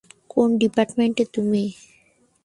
কোন 0.29 0.49
ডিপার্টমেন্টে 0.61 1.23
তুমি? 1.33 1.63